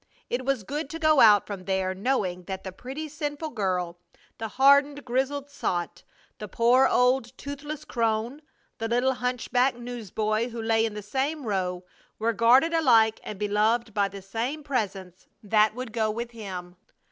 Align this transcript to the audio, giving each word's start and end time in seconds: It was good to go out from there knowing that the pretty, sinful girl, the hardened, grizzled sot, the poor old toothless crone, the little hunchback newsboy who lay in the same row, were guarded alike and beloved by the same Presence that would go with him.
It 0.31 0.43
was 0.43 0.63
good 0.63 0.89
to 0.89 0.97
go 0.97 1.19
out 1.19 1.45
from 1.45 1.65
there 1.65 1.93
knowing 1.93 2.45
that 2.45 2.63
the 2.63 2.71
pretty, 2.71 3.07
sinful 3.07 3.51
girl, 3.51 3.99
the 4.39 4.47
hardened, 4.47 5.05
grizzled 5.05 5.51
sot, 5.51 6.01
the 6.39 6.47
poor 6.47 6.87
old 6.87 7.37
toothless 7.37 7.85
crone, 7.85 8.41
the 8.79 8.87
little 8.87 9.13
hunchback 9.13 9.75
newsboy 9.77 10.49
who 10.49 10.59
lay 10.59 10.87
in 10.87 10.95
the 10.95 11.03
same 11.03 11.45
row, 11.45 11.83
were 12.17 12.33
guarded 12.33 12.73
alike 12.73 13.19
and 13.23 13.37
beloved 13.37 13.93
by 13.93 14.07
the 14.07 14.23
same 14.23 14.63
Presence 14.63 15.27
that 15.43 15.75
would 15.75 15.93
go 15.93 16.09
with 16.09 16.31
him. 16.31 16.77